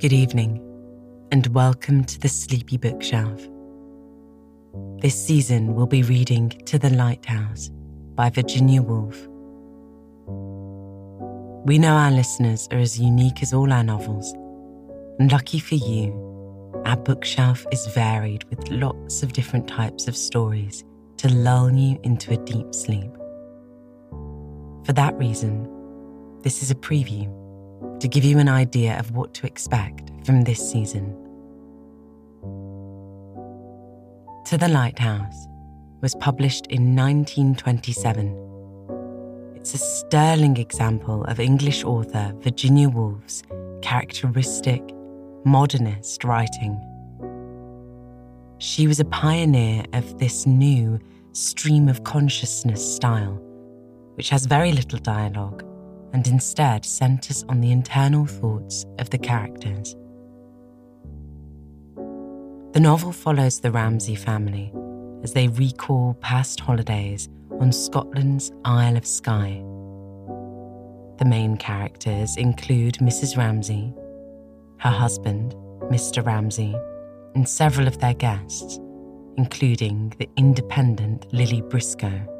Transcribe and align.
Good 0.00 0.12
evening, 0.12 0.62
and 1.32 1.44
welcome 1.48 2.04
to 2.04 2.20
the 2.20 2.28
Sleepy 2.28 2.76
Bookshelf. 2.76 3.48
This 5.00 5.20
season, 5.20 5.74
we'll 5.74 5.88
be 5.88 6.04
reading 6.04 6.50
To 6.66 6.78
the 6.78 6.90
Lighthouse 6.90 7.68
by 8.14 8.30
Virginia 8.30 8.80
Woolf. 8.80 9.16
We 11.66 11.78
know 11.78 11.96
our 11.96 12.12
listeners 12.12 12.68
are 12.70 12.78
as 12.78 13.00
unique 13.00 13.42
as 13.42 13.52
all 13.52 13.72
our 13.72 13.82
novels, 13.82 14.32
and 15.18 15.32
lucky 15.32 15.58
for 15.58 15.74
you, 15.74 16.12
our 16.84 16.96
bookshelf 16.96 17.66
is 17.72 17.84
varied 17.88 18.44
with 18.50 18.70
lots 18.70 19.24
of 19.24 19.32
different 19.32 19.66
types 19.66 20.06
of 20.06 20.16
stories 20.16 20.84
to 21.16 21.28
lull 21.28 21.72
you 21.72 21.98
into 22.04 22.32
a 22.32 22.44
deep 22.44 22.72
sleep. 22.72 23.10
For 24.84 24.92
that 24.92 25.18
reason, 25.18 25.68
this 26.42 26.62
is 26.62 26.70
a 26.70 26.76
preview 26.76 27.34
to 28.00 28.08
give 28.08 28.24
you 28.24 28.38
an 28.38 28.48
idea 28.48 28.98
of 28.98 29.12
what 29.12 29.34
to 29.34 29.46
expect 29.46 30.10
from 30.24 30.44
this 30.44 30.70
season. 30.70 31.14
To 34.46 34.56
the 34.56 34.68
Lighthouse 34.68 35.46
was 36.00 36.14
published 36.14 36.66
in 36.68 36.96
1927. 36.96 38.44
It's 39.54 39.74
a 39.74 39.78
sterling 39.78 40.56
example 40.56 41.24
of 41.24 41.40
English 41.40 41.84
author 41.84 42.32
Virginia 42.38 42.88
Woolf's 42.88 43.42
characteristic 43.82 44.82
modernist 45.44 46.24
writing. 46.24 46.80
She 48.58 48.86
was 48.86 49.00
a 49.00 49.04
pioneer 49.04 49.84
of 49.92 50.18
this 50.18 50.46
new 50.46 50.98
stream 51.32 51.88
of 51.88 52.04
consciousness 52.04 52.94
style, 52.94 53.40
which 54.14 54.30
has 54.30 54.46
very 54.46 54.72
little 54.72 54.98
dialogue 54.98 55.64
and 56.12 56.26
instead 56.26 56.84
centers 56.84 57.44
on 57.48 57.60
the 57.60 57.70
internal 57.70 58.26
thoughts 58.26 58.84
of 58.98 59.10
the 59.10 59.18
characters. 59.18 59.96
The 62.72 62.80
novel 62.80 63.12
follows 63.12 63.60
the 63.60 63.72
Ramsay 63.72 64.14
family 64.14 64.72
as 65.22 65.32
they 65.32 65.48
recall 65.48 66.14
past 66.20 66.60
holidays 66.60 67.28
on 67.60 67.72
Scotland's 67.72 68.52
Isle 68.64 68.96
of 68.96 69.06
Skye. 69.06 69.62
The 71.18 71.24
main 71.24 71.56
characters 71.56 72.36
include 72.36 72.94
Mrs. 72.98 73.36
Ramsay, 73.36 73.92
her 74.78 74.90
husband, 74.90 75.54
Mr. 75.90 76.24
Ramsay, 76.24 76.74
and 77.34 77.48
several 77.48 77.88
of 77.88 77.98
their 77.98 78.14
guests, 78.14 78.78
including 79.36 80.14
the 80.18 80.28
independent 80.36 81.32
Lily 81.32 81.62
Briscoe. 81.62 82.37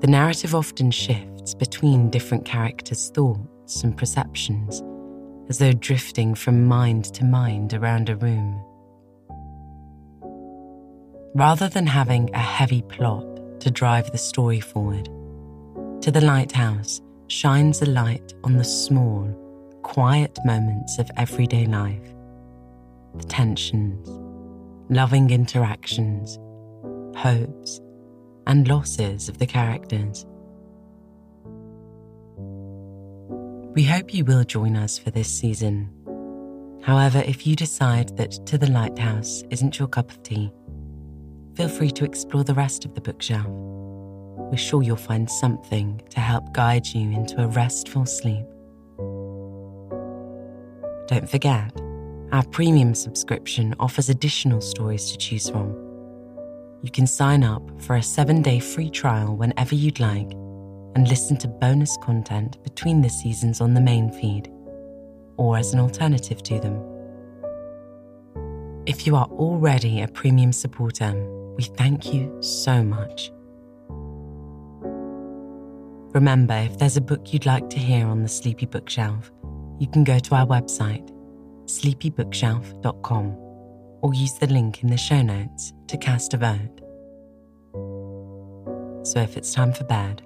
The 0.00 0.06
narrative 0.06 0.54
often 0.54 0.90
shifts 0.90 1.52
between 1.52 2.08
different 2.08 2.46
characters' 2.46 3.10
thoughts 3.10 3.82
and 3.84 3.94
perceptions, 3.94 4.82
as 5.50 5.58
though 5.58 5.74
drifting 5.74 6.34
from 6.34 6.64
mind 6.64 7.04
to 7.14 7.24
mind 7.24 7.74
around 7.74 8.08
a 8.08 8.16
room. 8.16 8.64
Rather 11.34 11.68
than 11.68 11.86
having 11.86 12.30
a 12.34 12.38
heavy 12.38 12.80
plot 12.80 13.26
to 13.60 13.70
drive 13.70 14.10
the 14.10 14.18
story 14.18 14.60
forward, 14.60 15.10
To 16.00 16.10
the 16.10 16.22
Lighthouse 16.22 17.02
shines 17.28 17.82
a 17.82 17.86
light 17.86 18.32
on 18.42 18.56
the 18.56 18.64
small, 18.64 19.28
quiet 19.82 20.38
moments 20.46 20.98
of 20.98 21.10
everyday 21.18 21.66
life 21.66 22.14
the 23.16 23.24
tensions, 23.24 24.08
loving 24.88 25.30
interactions, 25.30 26.38
hopes, 27.16 27.80
and 28.46 28.68
losses 28.68 29.28
of 29.28 29.38
the 29.38 29.46
characters. 29.46 30.26
We 33.74 33.84
hope 33.84 34.12
you 34.12 34.24
will 34.24 34.44
join 34.44 34.76
us 34.76 34.98
for 34.98 35.10
this 35.10 35.28
season. 35.28 35.90
However, 36.82 37.22
if 37.24 37.46
you 37.46 37.54
decide 37.54 38.16
that 38.16 38.32
To 38.46 38.58
the 38.58 38.70
Lighthouse 38.70 39.44
isn't 39.50 39.78
your 39.78 39.88
cup 39.88 40.10
of 40.10 40.22
tea, 40.22 40.52
feel 41.54 41.68
free 41.68 41.90
to 41.92 42.04
explore 42.04 42.42
the 42.42 42.54
rest 42.54 42.84
of 42.84 42.94
the 42.94 43.00
bookshelf. 43.00 43.46
We're 43.48 44.56
sure 44.56 44.82
you'll 44.82 44.96
find 44.96 45.30
something 45.30 46.02
to 46.10 46.20
help 46.20 46.52
guide 46.52 46.86
you 46.88 47.12
into 47.12 47.42
a 47.42 47.46
restful 47.46 48.06
sleep. 48.06 48.44
Don't 51.06 51.28
forget, 51.28 51.70
our 52.32 52.44
premium 52.44 52.94
subscription 52.94 53.74
offers 53.78 54.08
additional 54.08 54.60
stories 54.60 55.10
to 55.12 55.18
choose 55.18 55.48
from 55.48 55.89
you 56.82 56.90
can 56.90 57.06
sign 57.06 57.44
up 57.44 57.62
for 57.82 57.96
a 57.96 58.02
seven 58.02 58.42
day 58.42 58.58
free 58.58 58.90
trial 58.90 59.36
whenever 59.36 59.74
you'd 59.74 60.00
like 60.00 60.30
and 60.94 61.08
listen 61.08 61.36
to 61.38 61.48
bonus 61.48 61.96
content 62.02 62.62
between 62.62 63.00
the 63.00 63.10
seasons 63.10 63.60
on 63.60 63.74
the 63.74 63.80
main 63.80 64.10
feed 64.10 64.50
or 65.36 65.56
as 65.56 65.72
an 65.72 65.80
alternative 65.80 66.42
to 66.42 66.58
them. 66.60 66.82
If 68.86 69.06
you 69.06 69.14
are 69.16 69.26
already 69.26 70.02
a 70.02 70.08
premium 70.08 70.52
supporter, 70.52 71.14
we 71.56 71.64
thank 71.64 72.12
you 72.12 72.42
so 72.42 72.82
much. 72.82 73.30
Remember, 76.12 76.54
if 76.54 76.78
there's 76.78 76.96
a 76.96 77.00
book 77.00 77.32
you'd 77.32 77.46
like 77.46 77.70
to 77.70 77.78
hear 77.78 78.06
on 78.06 78.22
the 78.22 78.28
Sleepy 78.28 78.66
Bookshelf, 78.66 79.30
you 79.78 79.86
can 79.86 80.02
go 80.02 80.18
to 80.18 80.34
our 80.34 80.46
website, 80.46 81.08
sleepybookshelf.com, 81.66 83.36
or 84.02 84.14
use 84.14 84.34
the 84.34 84.46
link 84.46 84.82
in 84.82 84.88
the 84.88 84.96
show 84.96 85.22
notes 85.22 85.72
to 85.88 85.96
cast 85.96 86.34
a 86.34 86.36
vote. 86.36 86.80
So 89.06 89.20
if 89.20 89.36
it's 89.36 89.52
time 89.52 89.72
for 89.72 89.84
bed, 89.84 90.22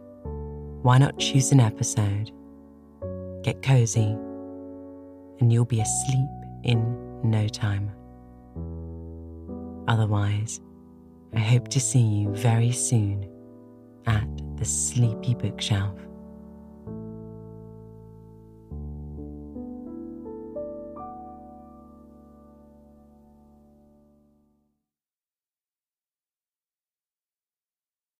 why 0.83 0.99
not 0.99 1.19
choose 1.19 1.53
an 1.53 1.61
episode? 1.61 2.31
Get 3.43 3.63
cozy, 3.63 4.17
and 5.41 5.53
you'll 5.53 5.65
be 5.65 5.81
asleep 5.81 6.29
in 6.63 7.23
no 7.23 7.49
time. 7.49 7.91
Otherwise, 9.89 10.61
I 11.35 11.41
hope 11.41 11.69
to 11.69 11.81
see 11.81 12.01
you 12.01 12.29
very 12.35 12.73
soon 12.73 13.29
at 14.07 14.29
the 14.57 14.65
Sleepy 14.65 15.35
Bookshelf. 15.35 15.99